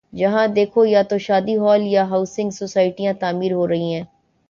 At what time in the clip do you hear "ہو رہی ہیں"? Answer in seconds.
3.51-4.03